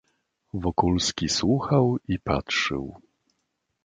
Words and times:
"Wokulski 0.53 1.29
słuchał 1.29 1.97
i 2.07 2.19
patrzył." 2.19 3.01